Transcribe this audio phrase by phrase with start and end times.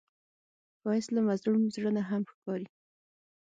[0.79, 2.67] ښایست له مظلوم زړه نه هم ښکاري